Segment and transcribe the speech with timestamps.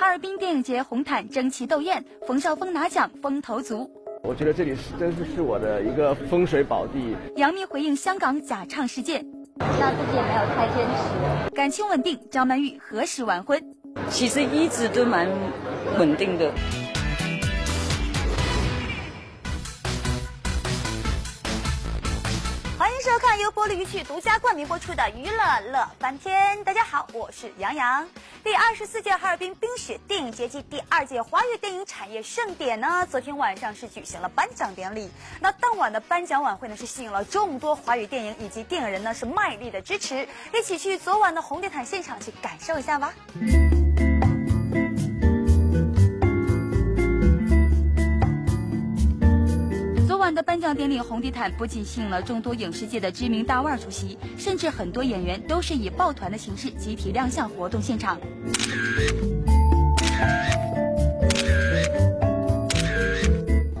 [0.00, 3.86] 哈尔滨电影节红毯争奇斗艳，冯绍峰拿奖风头足。
[4.22, 7.14] 我觉得这里是真是是我的一个风水宝地。
[7.36, 9.22] 杨幂回应香港假唱事件，
[9.58, 11.50] 那自己也没有太坚持。
[11.54, 13.62] 感情稳定，张曼玉何时完婚？
[14.08, 15.28] 其实一直都蛮
[15.98, 16.50] 稳定的。
[23.00, 26.58] 迎收看由玻璃鱼趣独家冠名播出的《娱乐乐翻天》。
[26.64, 28.06] 大家好，我是杨洋。
[28.44, 35.10] 第二十四届哈尔滨冰雪电影节暨第二届华语电影产业盛典呢，昨天晚上是举行了颁奖典礼。
[35.40, 40.28] 那当晚的颁奖晚会呢，是吸引了众多华语电影以及电影人呢，是卖力的支持。
[40.52, 43.14] 一起去昨晚的红地毯现场去感受一下吧。
[50.34, 58.18] 的颁奖典礼红地毯不仅吸引了众多影视界的知名大腕出席，甚至很多演员都是以抱团的形式集体亮相活动现场。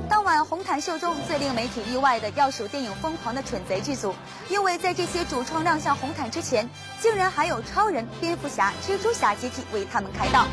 [0.08, 4.14] 当晚红毯秀中最令媒体意外的要数电影《疯狂的蠢贼》剧组，
[4.48, 6.68] 因为在这些主创亮相红毯之前，
[7.00, 10.46] 竟然还有超人、蝙蝠侠、蜘蛛侠集体为他们开道。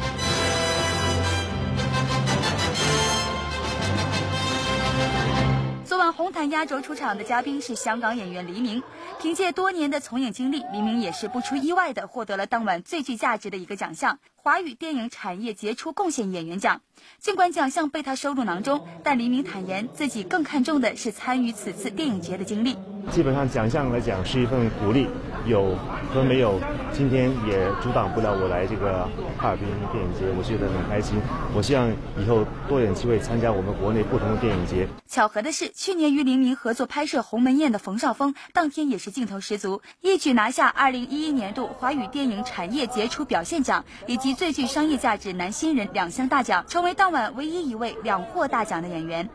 [6.18, 8.82] 红毯压轴出场的嘉宾是香港演员黎明，
[9.22, 16.80] 凭借多年的从影经历，黎明也是不出意外的获得了当晚最具价值的一个奖项——华语电影产业杰出贡献演员奖。
[17.20, 22.78] 尽管奖项被他收入囊中，但黎明坦言自己更看重的是参与此次电影节的经历。
[23.12, 25.08] 基本上奖项来讲是一份鼓励，
[25.46, 25.78] 有
[26.14, 26.60] 和没有，
[26.94, 31.18] 今天也阻挡不了我来这个哈尔滨电影节，我觉得很开心。
[31.54, 34.88] 我希望以后多点机会参加我们国内不同的电影节。
[35.08, 49.28] 巧合的是，去年与黎明合作拍摄《鸿门宴》的冯绍峰，当天也是镜头十足，一举拿下2011年度华语电影产业杰出表现奖以及最具商业价值男新人两项大奖，成为当晚唯一一位两获大奖的演员。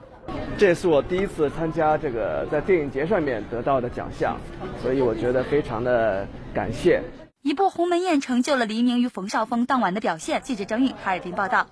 [0.56, 4.38] 这也是我第一次参加这个在电影节上面得到的奖项，
[4.80, 6.24] 所以我觉得非常的
[6.54, 7.02] 感谢。
[7.42, 10.40] 一部《鸿门宴》成就了黎明与冯绍峰当晚的表现。
[10.42, 11.66] 记者张韵，哈尔滨报道。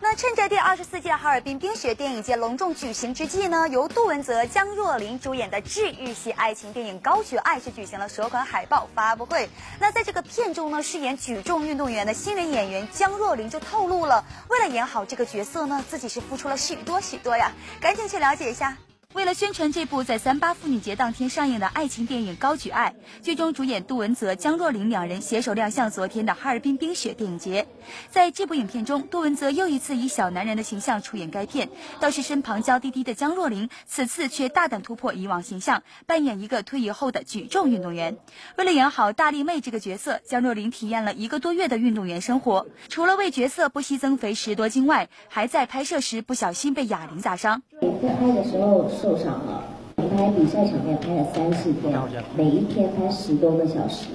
[0.00, 9.50] 那趁着第二十四届哈尔滨冰雪电影节隆重举行之际呢，由杜文泽、江若琳主演的治愈系爱情电影《高举爱》是举行了首款海报发布会。
[9.80, 17.50] 那在这个片中呢，饰演举重运动员的新人演员江若琳就透露了，为了演好这个角色呢，自己是付出了许多许多呀。
[17.80, 18.78] 赶紧去了解一下。
[19.14, 27.66] 为了宣传这部在三八妇女节当天上映的爱情电影《高举爱》，剧中主演杜文泽、江若琳两人携手亮相昨天的哈尔滨冰雪电影节。
[28.10, 31.70] 在这部影片中，杜文泽又一次以小男人的形象出演该片，
[32.00, 38.18] 倒是身旁娇滴滴的江若琳，此次却大胆突破以往形象，扮演一个退役后的举重运动员。
[38.58, 47.62] 为了演好大力妹这个角色，江若琳体验了一个多月的运动员生活，除了为角色不惜增肥十多斤外，还在拍摄时不小心被哑铃砸伤。
[47.80, 49.62] 在拍的时候受伤了，
[49.96, 51.96] 拍比赛场面拍了三四天，
[52.36, 54.06] 每一天拍十多个小时，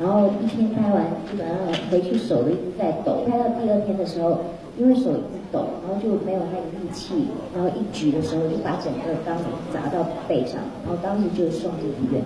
[0.00, 1.56] 然后一天拍完基本上
[1.90, 3.24] 回去手都一直在抖。
[3.28, 4.38] 拍到第二天的时候，
[4.78, 12.22] 因为手一直抖，然后就没有那个力气，然后一举的时候就把整个钢笔砸到背上，然后当时就送进医院。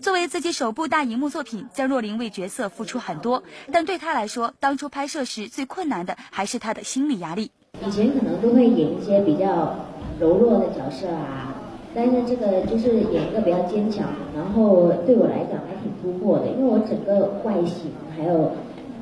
[0.00, 3.40] 作为自己首部大荧幕作品，江若琳为角色付出很多，
[3.70, 7.52] 但对她来说，当初拍摄时最困难的还是她的心理压力。
[7.86, 9.76] 以前可能都会演一些比较。
[10.18, 11.54] 柔弱的角色啊，
[11.94, 18.52] 但是这个就是演一个比较坚强，然后对我来讲还挺突破的，因为我整个外形还有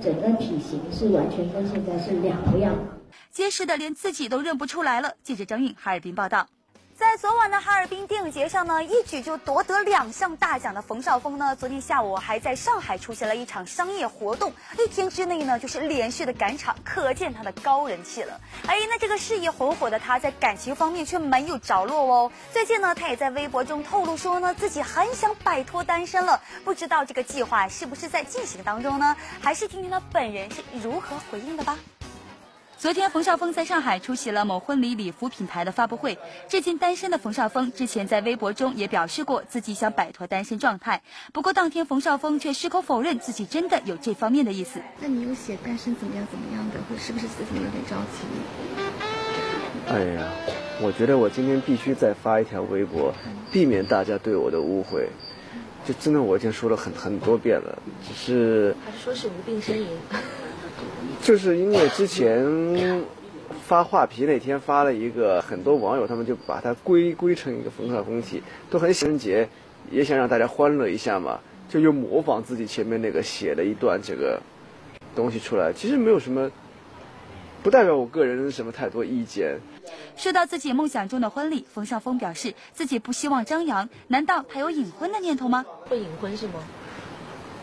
[0.00, 2.74] 整个体型是完全跟现在是两个样，
[3.30, 5.12] 结实的连自己都认不出来了。
[5.22, 6.46] 记者张韵，哈尔滨报道。
[7.04, 18.40] 在昨晚的哈尔滨电影节上呢，一举就夺得两项大奖的冯绍峰呢，昨天下午还在上海出席了一场商业活动，一天之内呢就是连续的赶场，可见他的高人气了。
[18.66, 22.32] 哎，那这个事业红火的他在感情方面却没有着落哦。
[22.50, 29.14] 最近呢，他也在微博中透露说呢，自己很想摆脱单身了，不知道这个计划是不是在进行当中呢？
[29.42, 31.78] 还是听听他本人是如何回应的吧。
[32.76, 36.18] 昨天，冯绍峰在上海出席了某婚礼礼服品牌的发布会。
[36.48, 41.02] 至今单身的冯绍峰之前在微博中也表示过自己想摆脱单身状态。
[41.32, 44.80] 不过当天，冯绍峰却矢口否认自己真的有这方面的意思。
[45.00, 48.26] 那你有写单身怎么样怎么样的，或是不是自己有点着急？
[49.88, 50.30] 哎呀，
[50.82, 53.14] 我觉得我今天必须再发一条微博，
[53.50, 55.08] 避免大家对我的误会。
[55.86, 59.86] 就真的我已经说了很很多遍了，只是还说是无病呻吟。
[61.24, 63.02] 就是因为之前
[63.66, 69.48] 发画皮那天发了一个，很多网友他们就把它归归成一个冯绍峰体，都很情人节，
[69.90, 74.38] 也想让大家欢乐一下嘛，就又模仿自己前面那个写了一段这个
[75.16, 76.50] 东西出来，其实没有什么
[77.62, 79.58] 不代表我个人什么太多意见。
[80.18, 85.64] 说到自己梦想中的婚礼，冯绍峰表示自己不希望张扬，难道他有隐婚的念头吗？
[85.88, 86.60] 会隐婚是吗？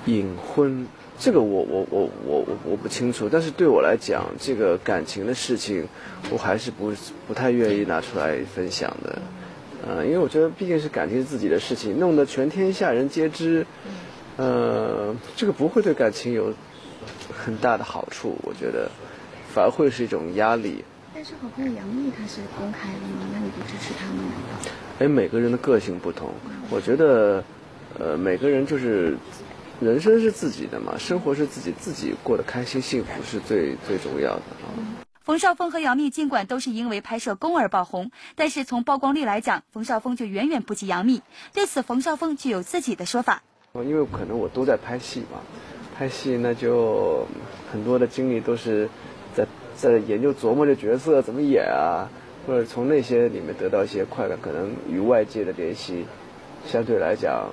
[0.08, 0.88] 隐婚，
[1.22, 3.30] 这个我我我我我我不清楚。
[3.32, 5.88] 但是对我来讲，这个感情的事情，
[6.32, 6.92] 我还是不
[7.28, 9.22] 不太愿意拿出来分享的。
[9.88, 13.68] 呃，因为我觉得毕竟是感情是自己的事情，弄得全天下人皆知，
[14.38, 16.56] 呃，这个不会对感情有
[17.32, 18.36] 很大的好处。
[18.42, 18.90] 我觉得
[19.54, 20.84] 反而会是一种压力。
[21.14, 23.30] 但是好朋友杨幂她是公开的吗？
[23.32, 24.32] 那你不支持他们吗？
[24.98, 26.30] 哎，每个人的个性不同，
[26.72, 27.44] 我觉得，
[28.00, 29.16] 呃，每个人就是
[29.82, 34.78] 人生是自己的嘛，生活是自己自己过得开心幸福是最最重要的啊。
[35.24, 41.24] 冯绍峰和杨幂尽管都是因为拍摄宫而爆红，但是从曝光率来讲，冯绍峰就远远不及杨幂。
[41.52, 43.42] 对此，冯绍峰就有自己的说法。
[43.74, 45.40] 因为可能我都在拍戏嘛，
[45.98, 47.26] 拍戏那就
[47.72, 48.88] 很多的精力都是
[49.34, 52.08] 在在研究琢磨这角色怎么演啊，
[52.46, 56.06] 或者从那些里面得到一些快感，可能与外界的联系
[56.68, 57.50] 相对来讲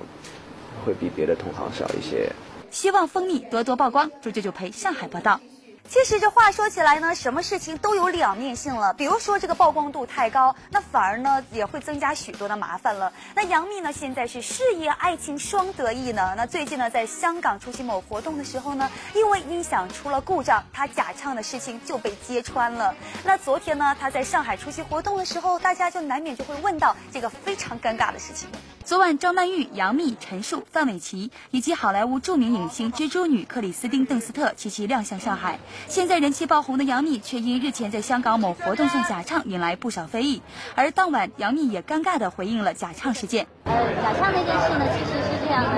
[0.78, 2.30] 会比别的同行少一些。
[2.70, 4.10] 希望蜂蜜多多曝光。
[4.20, 5.40] 朱九九陪上海报道。
[5.88, 8.92] 其实这话说起来呢，什么事情都有两面性了。
[8.92, 13.10] 比如说这个曝光度太高，那反而呢也会增加许多的麻烦了。
[13.34, 16.34] 那杨幂呢现在是事业爱情双得意呢。
[16.36, 22.94] 那最近呢在香港出席某活动的时候呢，因为音响出了故障，她假唱的事情就被揭穿了。
[23.24, 28.46] 那昨天呢她在上海出席活动的时候，大家就难免就会问到这个非常尴尬的事情。
[28.84, 35.58] 昨晚张曼玉、杨幂、陈数、范玮琪以及好莱坞著名影星蜘蛛女克里斯汀·邓斯特齐齐亮相上海。
[35.86, 40.42] 现在人气爆红的杨幂，却因日前在香港某活动上假唱，引来不少非议。
[40.74, 43.46] 而当晚，杨幂也尴尬地回应了假唱事件。
[43.64, 43.72] 呃，
[44.02, 45.70] 假唱那件事呢，其实是这样的，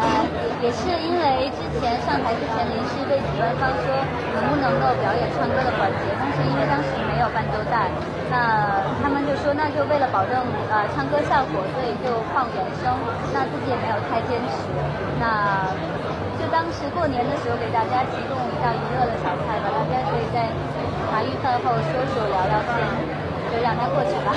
[0.00, 0.26] 呃，
[0.60, 3.96] 也是因为之前上台之前临时被主办方说
[4.34, 7.88] 能不能够表演唱歌的环节，但是因为当时没有伴奏带，
[8.30, 10.36] 那他们就说那就为了保证
[10.68, 12.92] 呃唱歌效果，所以就放原声，
[13.32, 14.68] 那自己也没有太坚持，
[15.18, 15.68] 那。
[16.52, 20.50] 当时过年的时候，给大家提供一道娱乐的小菜吧，大家可以在
[21.08, 22.76] 茶余饭后说说聊聊天，
[23.52, 24.34] 就让它过去吧。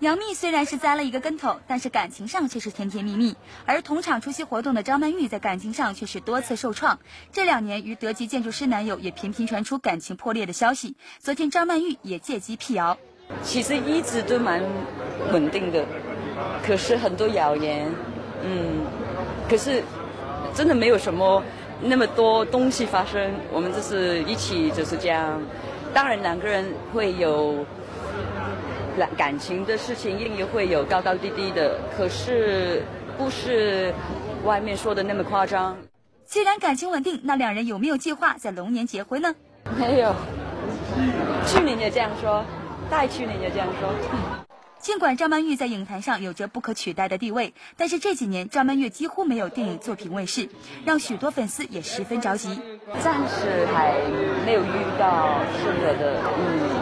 [0.00, 3.36] 杨幂虽然是栽了一个跟头，但是感情上却是甜甜蜜蜜。
[3.64, 6.98] 而同场出席活动的张曼玉在感情上却是多次受创。
[7.32, 10.96] 这两年与德籍建筑师男友也频频传出感情破裂的消息。
[11.20, 12.98] 昨天张曼玉也借机辟谣，
[13.42, 14.62] 其实一直都蛮
[15.32, 15.84] 稳定的，
[16.66, 17.86] 可是很多谣言，
[18.42, 18.80] 嗯，
[19.48, 19.84] 可是。
[20.60, 21.42] 真的没有什么
[21.80, 25.40] 那么多东西发生，我们就是一起就是这样。
[25.94, 26.62] 当然两个人
[26.92, 27.64] 会有
[28.98, 32.82] 感感情的事情，一定也会有高高低低的，可是
[33.16, 33.90] 不是
[34.44, 35.74] 外面说的那么夸张。
[36.26, 39.34] 既然感情稳定，那两人有没有计划在龙年结婚呢？
[39.78, 40.14] 没有，
[41.46, 42.44] 去年也这样说，
[42.90, 44.49] 大去年也这样说。
[44.80, 50.48] 尽管张曼玉在影坛上有着不可取代的地位，但是这几年张曼玉几乎没有电影作品问世，
[50.86, 52.58] 让许多粉丝也十分着急。
[52.98, 53.94] 暂时还
[54.46, 56.80] 没有遇到适合的嗯。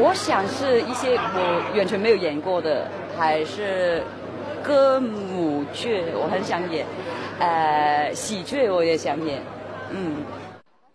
[0.00, 4.02] 我想是一些我完全没有演过的，还是
[4.62, 6.86] 歌舞剧，我很想演，
[7.38, 9.42] 呃，喜剧我也想演，
[9.90, 10.16] 嗯。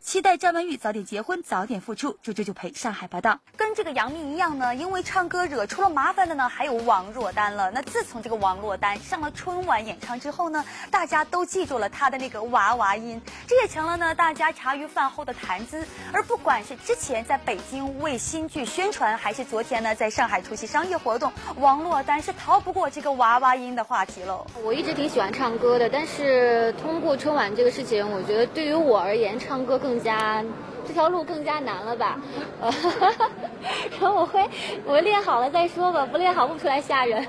[0.04, 2.18] 期待张曼玉早点结婚，早点复出。
[2.22, 3.40] 朱九九陪上海报道。
[3.56, 7.72] 跟这个杨幂一样呢，因为唱歌惹出了麻烦的呢，还有王珞丹了。
[7.72, 15.88] 那自从这个王珞丹上了春晚演唱之后呢，大家都记住了她的那个娃娃音，这也成了呢大家茶余饭后的谈资。
[16.12, 24.46] 而不管是之前在北京为新剧宣传，还是昨天呢在上海出席商业活动，王珞丹是逃不过这个娃娃音的话题喽。
[24.66, 29.93] 我一直挺喜欢唱歌的，但是通过春晚这个事情，我觉得对于我而言，唱歌更。
[29.94, 30.44] 更加
[30.88, 32.20] 这条路更加难了吧？
[34.02, 34.50] 然后我会
[34.86, 37.28] 我练好了再说吧，不练好不出来吓人。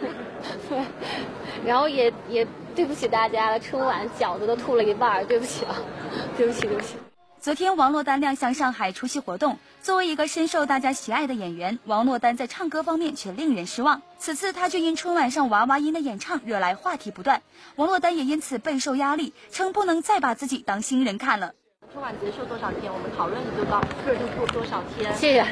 [0.71, 0.83] 对
[1.66, 5.76] 然后也也对不起大家了，春晚饺子都吐了一半，对不起啊，
[6.38, 6.97] 对不起对不起。
[7.38, 14.00] 昨天王珞丹亮相上海出席活动，作为一个深受大家喜爱的演员，王珞丹在唱歌方面却令人失望。
[14.18, 17.42] 此次她就因春晚上娃娃音的演唱惹来话题不断，
[17.76, 21.52] 王珞丹也因此备受压力，称不能再把自己当新人看了。
[21.94, 25.14] 春晚结束多少天，我们讨论的就到热度过多少天。
[25.14, 25.46] 谢谢。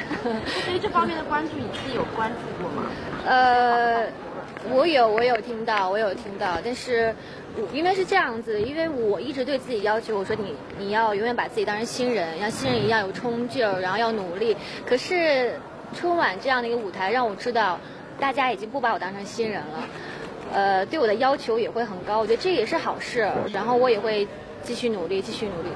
[0.65, 2.83] 对于这方面的关注，你自己有关注过吗？
[3.25, 4.05] 呃，
[4.69, 7.15] 我有，我有听到，我有听到，但是，
[7.71, 14.57] 因为是这样子，因为我一直对自己要求，我说你你要永远把自己当成新人，像新人一样有冲劲儿，然后要努力。
[14.85, 15.57] 可是
[15.95, 17.79] 春晚这样的一个舞台，让我知道，
[18.19, 19.87] 大家已经不把我当成新人了，
[20.51, 23.31] 呃，对我的要求也会很高，我觉得这也是好事。
[23.53, 24.27] 然后我也会。
[24.65, 25.67] 继续努力，继续努力。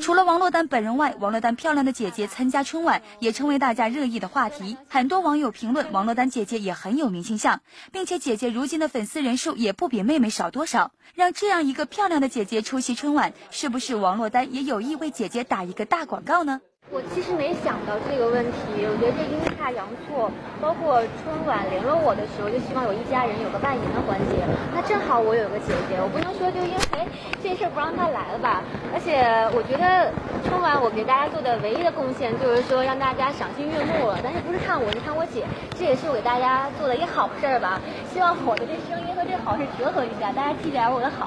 [0.00, 4.76] 除了王珞丹本人外，王珞丹漂亮的姐姐参加春晚也成为大家热议的话题。
[4.88, 7.60] 很多网友评论王珞丹姐姐也很有明星相，
[7.92, 10.92] 并且姐姐如今的粉丝人数也不比妹妹少多少。
[11.14, 16.60] 让这样一个漂亮的姐姐出席春晚，是不是王珞丹也有意为姐姐打一个大广告呢？
[16.94, 20.30] 我其实没想到这个问题，我觉得这阴差阳错，
[20.62, 24.46] 包括春晚联络我的时候，就希望有一家人有个拜年的环节。
[24.70, 27.10] 那正好我有个姐姐，我不能说就因为
[27.42, 28.62] 这事不让她来了吧。
[28.94, 29.26] 而且
[29.58, 30.12] 我觉得
[30.46, 34.22] 春晚我给大家做的唯一的贡献就是说让大家赏心悦目了。
[34.22, 35.42] 但是不是看我，是看我姐，
[35.74, 37.80] 这也是我给大家做的一好事儿吧。
[38.06, 41.26] 希望我的这声音和这好事折合一下，大家记点我的好。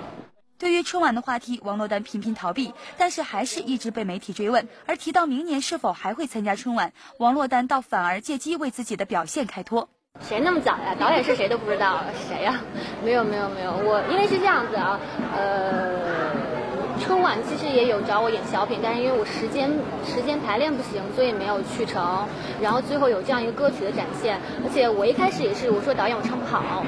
[0.59, 4.67] 对于春晚的话题，王珞丹频频逃避，但是还是一直被媒体追问。
[4.87, 9.87] 而提到明年是否还会参加春晚，王珞丹倒反而借机为自己的表现开脱。
[10.19, 10.95] 谁那么早呀？
[10.99, 12.59] 导演是谁都不知道，谁呀？
[13.03, 14.99] 没有没有没有，我因为是这样子啊，
[15.35, 16.46] 呃。
[17.07, 19.71] 春晚其实也有找我演小品，但是因为我时间
[20.05, 22.27] 时间排练不行，所以没有去成。
[22.61, 26.83] 然后最后有这样一个歌曲的展现，而且我一开始也是我说导演我唱不好，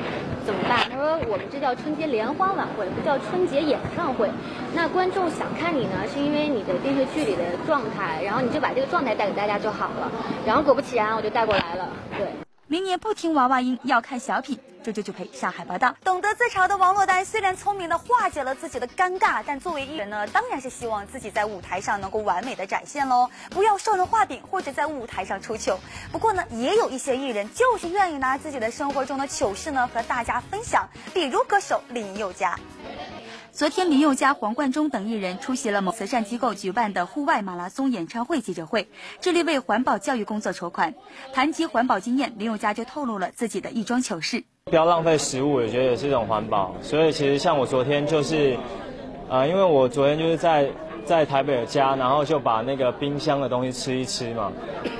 [0.45, 0.89] 怎么办？
[0.91, 4.29] 他说我们这叫春节联欢晚会，不叫春节演唱会。
[4.75, 10.11] 那观众想看你呢，是因为你的电视剧里的状态，然后你就把这个状态带给大家就好了。
[10.45, 11.87] 然后果不其然，我就带过来了。
[12.17, 12.27] 对，
[12.67, 14.59] 明年不听娃娃音，要看小品。
[14.83, 15.95] 这就就陪上海报道。
[16.03, 25.79] 懂得自嘲的王珞丹虽然聪明的化解了自己的尴尬，但作为艺人呢，当然是希望自己在舞台上能够完美的展现喽，不要受人画饼或者在舞台上出糗。
[26.11, 32.57] 不过呢，也有一些艺人就是愿意拿自己的生活中的糗事呢和大家分享，比如歌手林宥嘉。
[33.51, 40.93] 昨天，林宥嘉、黄贯中等艺人出席了某慈善机构举办的户外马拉松演唱会记者会，致力为环保教育工作筹款。
[41.33, 44.45] 谈及环保经验，林宥嘉就透露了自己的一桩糗事。
[44.69, 46.73] 不要浪费食物，我觉得也是一种环保。
[46.81, 48.55] 所以其实像我昨天就是，
[49.27, 50.69] 呃，因为我昨天就是在
[51.03, 54.51] 在台北的家，然后就把那个冰箱的东西吃一吃嘛，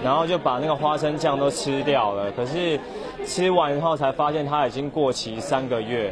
[0.03, 2.31] 然后就把那个花生酱都吃掉了。
[2.31, 2.79] 可是
[3.25, 6.11] 吃完以后才发现它已经过期三个月。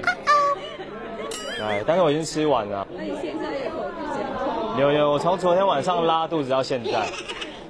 [1.60, 2.88] 哎，但是我已经吃完了。
[2.96, 3.90] 那你现在有口
[4.76, 7.08] 肚有有，我从昨天晚上拉肚子到现在，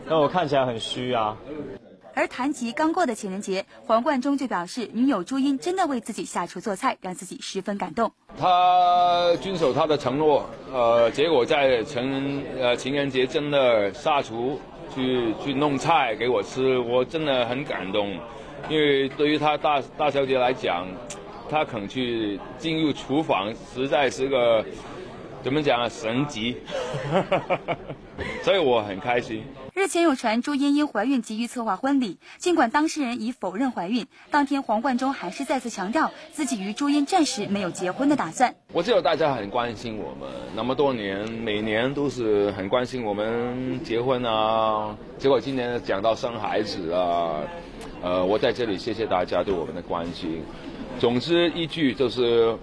[0.06, 1.38] 那我看起来很虚啊。
[2.18, 8.12] 而谈及刚过的情人节，黄贯中就表示，女友朱茵真的为自己下厨做菜，让自己十分感动。
[8.40, 10.44] 他遵守他的承诺，
[10.74, 14.60] 呃，结果在情呃情人节真的下厨
[14.96, 18.18] 去去弄菜给我吃，我真的很感动，
[18.68, 20.88] 因为对于他大大小姐来讲。
[21.50, 24.66] 他肯去进入厨房，实在是个
[25.42, 26.58] 怎么讲啊，神级，
[28.44, 29.46] 所以我很开心。
[29.88, 38.54] 日前有传朱茵因怀孕急于策划婚礼，尽管当事人已否认怀孕，当天黄贯中还是再次强调自己与朱茵暂时没有结婚的打算。
[38.74, 47.40] 我知道大家很关心我们，那么多年，每年都是很关心我们结婚啊，结果今年讲到生孩子啊，
[48.02, 50.44] 呃，我在这里谢谢大家对我们的关心。
[51.00, 52.58] 总之一句就是，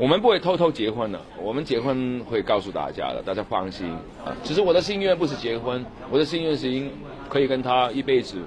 [0.00, 3.86] 我们不会偷偷结婚的，我们结婚会告诉大家的，大家放心
[4.24, 4.34] 啊。
[4.42, 6.90] 其实我的心愿不是结婚，我的心愿是因
[7.28, 8.38] 可以跟他一辈子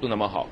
[0.00, 0.48] 都那么好，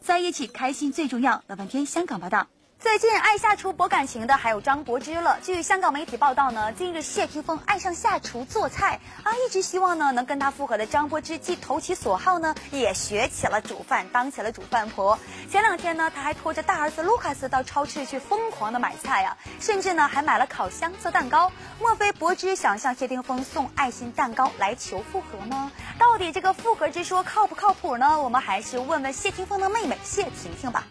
[0.00, 1.40] 在一起开心最重要。
[1.46, 2.44] 老半天香港报道。
[2.80, 5.36] 最近爱下厨博感情的还有张柏芝了。
[5.42, 15.18] 据香港媒体报道呢，近日谢霆锋爱上下厨做菜啊，一直希望呢能跟他复合的张柏芝既投其所好呢，也学起了煮饭，当起了煮饭婆。
[15.50, 21.50] 前两天呢，他还拖着大儿子卢卡斯到超市去疯狂的买菜啊，甚至呢还买了烤箱做蛋糕。
[21.80, 25.72] 莫非柏芝想向谢霆锋送爱心蛋糕来求复合吗？
[25.98, 28.22] 到底这个复合之说靠不靠谱呢？
[28.22, 30.84] 我们还是问问谢霆锋的妹妹谢婷婷吧。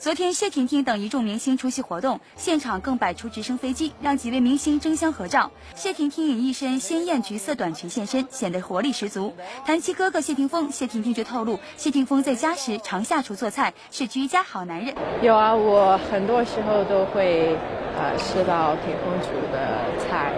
[0.00, 5.50] 昨天，谢婷婷等一众明星出席活动，现场更摆出直升飞机，让几位明星争相合照。
[5.74, 9.34] 谢婷婷以一身鲜艳橘色短裙现身，显得活力十足。
[9.66, 14.94] 谈起哥哥谢霆锋，谢婷婷就透露，谢霆锋在家时常下厨做菜，是居家好男人。
[15.20, 17.56] 有啊，我很多时候都会
[17.98, 20.32] 呃吃到霆锋煮的菜，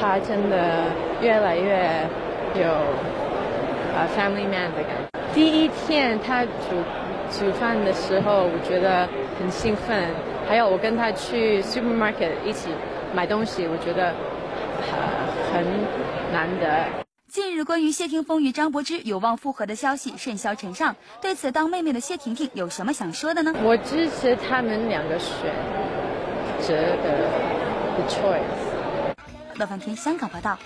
[0.00, 0.86] 他真的
[1.20, 2.08] 越来越
[2.54, 2.66] 有
[3.92, 5.34] 呃 family man 的感觉。
[5.34, 6.82] 第一天他煮。
[7.30, 9.08] 煮饭的时候，我觉得
[9.38, 10.10] 很兴奋。
[10.48, 12.68] 还有，我跟他去 supermarket 一起
[13.14, 14.12] 买东西，我觉得
[15.52, 15.64] 很
[16.32, 16.84] 难得。
[17.28, 20.96] 近日，关于谢霆锋与张柏芝有望复合的消息甚嚣尘上。
[21.22, 23.54] 对此，当妹妹的谢婷婷有什么想说的呢？
[23.62, 25.54] 我支持他们两个选
[26.58, 27.30] 择的
[28.08, 28.40] choice。
[29.56, 30.58] 乐翻天香港报道。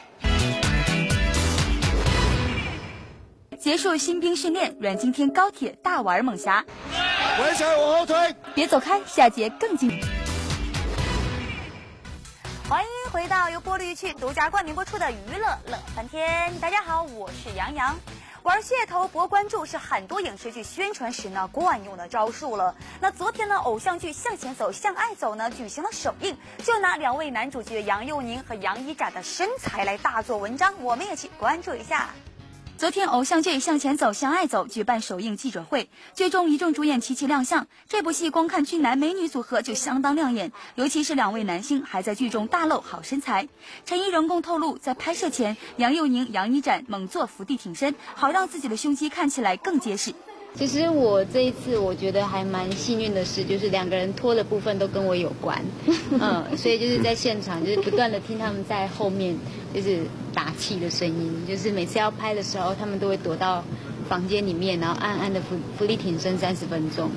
[3.64, 6.62] 结束新兵训练，阮经天高铁大玩猛侠。
[7.40, 10.06] 围起来往后推，别走开，下节更精彩。
[12.68, 16.52] 欢迎回到由玻璃鱼趣独家冠名播出的娱乐乐翻天。
[16.60, 17.98] 大家好，我是杨洋。
[18.42, 22.76] 玩噱头博关注是很多影视剧宣传时呢惯用的招数了。
[23.00, 32.10] 那昨天呢，偶像剧《向前走，向爱走》呢举行了首映，就拿两位男主角杨佑宁和杨一展的身材来大做文章，我们也去关注一下。
[32.76, 37.68] 昨天，偶像剧《向前走，向爱走》举办首映记者会，剧中一众主演齐齐亮相。
[37.88, 43.48] 这部戏光看俊男美女组合就相当亮眼，尤其是两位男星还在剧中大露好身材。
[43.86, 50.12] 陈怡蓉共透露，在拍摄前，杨佑宁、杨一展猛做伏地挺身，好让自己的胸肌看起来更结实。
[50.56, 55.60] 其实我这一次我觉得还蛮幸运的是，就是两个人拖的部分都跟我有关，
[56.20, 59.36] 嗯，所以就是在现场就是不断的听他们在后面
[59.74, 59.98] 就是
[60.32, 63.64] 打气的声音，就是每次要拍的时候，他们都会躲到
[64.08, 67.10] 房间里面，然后暗暗的浮浮力挺身三十分钟，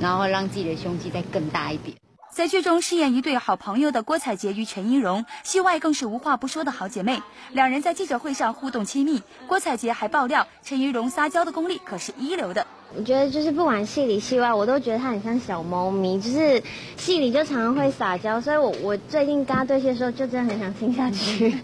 [0.00, 1.96] 然后让自己的胸肌再更大一点。
[2.40, 7.20] 在剧中饰演一对好朋友的郭采洁与陈怡蓉，戏外更是无话不说的好姐妹。
[7.52, 12.66] 两人在记者会上互动亲密，郭采洁还爆料陈怡蓉撒娇的功力可是一流的。
[12.96, 16.62] 我觉得就是不管戏里戏外，我都觉得她很像小猫咪，就是
[16.96, 21.58] 戏里就常常会撒娇，所以我我最近跟她对戏的时候，就真的很想亲下去。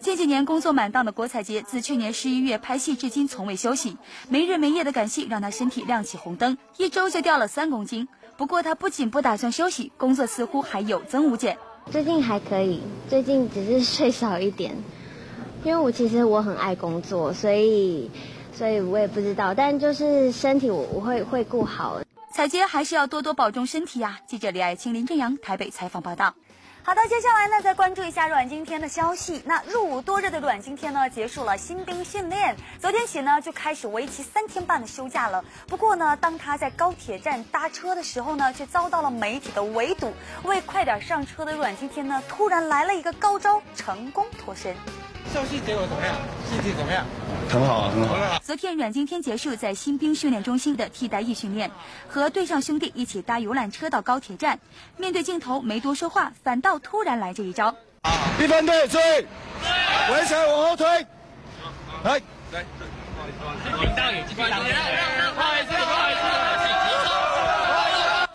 [0.00, 3.96] 近几年工作满档的郭采洁，自去年十一月拍戏至今从未休息，
[4.28, 8.06] 没日没夜的赶戏让她身体亮起红灯，一周就掉了三公斤。
[8.36, 11.56] 不过他不仅不打算休息，工作似乎还有增无减。
[11.90, 14.74] 最近还可以，最近只是 睡少一点，
[15.62, 18.10] 因为我其实我很爱工作，所以。
[18.56, 22.00] 所以我也不知道，但就是身体我我会会顾好。
[22.32, 24.20] 彩娟还是要多多保重身体呀。
[24.28, 26.32] 记者李爱青、林正阳台北采访报道。
[26.86, 29.42] 好的，接下来呢，再关注一下阮经天的消息。
[29.46, 35.42] 那入伍多日的阮经天呢，结束了新兵训练，昨天起呢，就开始为期三天半的休假了。
[35.66, 40.12] 不过呢，当他在高铁站搭车的时候呢，却遭到了媒体的围堵。
[40.42, 44.76] 为快点上车的阮经天呢，突然来了一个高招，成功脱身。
[45.32, 46.14] 校训结果怎么样？
[46.50, 47.04] 心情怎么样？
[47.48, 48.38] 很好，很好。
[48.42, 51.70] 昨天阮经天结束在新兵训练中心的替代役训练，
[52.08, 54.58] 和队上兄弟一起搭游览车到高铁站。
[54.96, 57.74] 面对镜头没多说话，反倒突然来这一招。
[58.38, 59.26] 一分队注意，
[60.12, 60.86] 围起来往后推。
[62.04, 62.20] 来，
[62.52, 62.64] 来。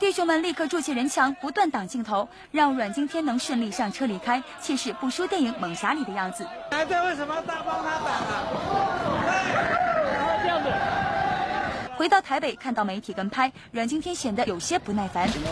[0.10, 6.44] 弟兄们立刻筑起人墙，不断挡镜头，让阮经天能顺利上车离开，气势不输电影《猛侠》里的样子。
[6.72, 8.44] 哎，这为什么大帮他挡啊？
[10.42, 10.70] 这样子。
[11.96, 15.28] 回到台北，看到媒体跟拍，阮经天显得有些不耐烦。
[15.28, 15.52] 你好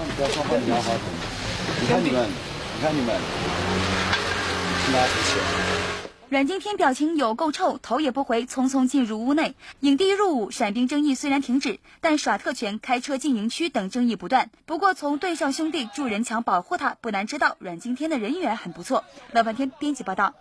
[1.80, 3.16] 你看你们，你看你们，
[4.92, 5.97] 拿出去。
[6.30, 9.56] 阮经天表情有够臭，头也不回，匆匆进入屋内。
[9.80, 14.52] 影帝入伍，闪兵争议虽然停止，但耍特权、开车进营区等争议不断。
[14.66, 19.06] 不过，从队上兄弟助人墙保护他，不难知道阮经天的人缘很不错。
[19.32, 20.34] 乐半天编辑报道。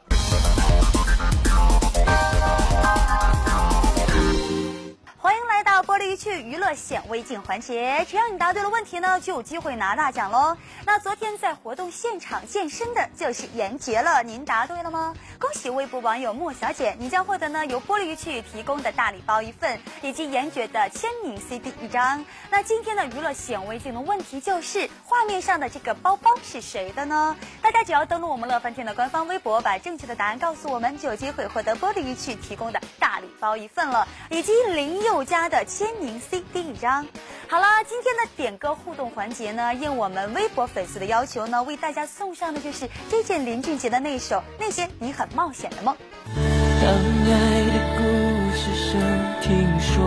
[5.19, 10.55] 欢迎来到玻璃鱼趣娱乐显微镜环节，只要你答对了问题呢，就有机会拿大奖喽。
[10.85, 15.15] 那昨天在活动现场健身的就是严爵了，您答对了吗？
[15.39, 22.23] 恭喜微博网友莫小姐，你将获得呢由玻璃鱼趣提供的大礼包一份，以及严爵的签名 CD 一张。
[22.51, 27.35] 那今天的娱乐显微镜的问题就是，画面上的这个包包是谁的呢？
[27.63, 37.07] 大家只要登录我们乐翻天的官方微博，把正确的答案告诉我们，就有机会获得玻璃鱼趣提供的大礼包一份了，以及林宥嘉的签名 CD 一张。
[37.49, 45.95] 好了，今天的点歌互动环节呢，应我们微博粉丝的要求呢，为大家送上的就是这件林俊杰的那首《那些你很冒险的梦》。
[46.35, 47.31] 当爱
[47.73, 48.03] 的故
[48.57, 49.01] 事声
[49.41, 50.05] 听说，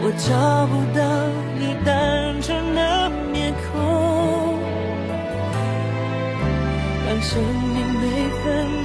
[0.00, 1.00] 我找不到
[1.58, 4.58] 你单纯的面孔，
[7.06, 8.04] 当生命每
[8.42, 8.84] 分